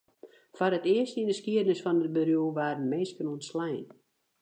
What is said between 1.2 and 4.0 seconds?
yn 'e skiednis fan it bedriuw waarden minsken ûntslein.